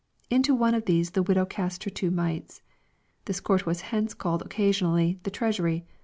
[0.31, 2.63] Into one of these the widow cast her two mites."
[3.25, 5.85] This court was hence called occasionally" the treasury."